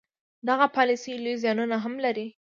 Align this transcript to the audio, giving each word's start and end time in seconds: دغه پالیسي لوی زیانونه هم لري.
دغه 0.47 0.65
پالیسي 0.75 1.11
لوی 1.23 1.35
زیانونه 1.43 1.77
هم 1.83 1.93
لري. 2.05 2.27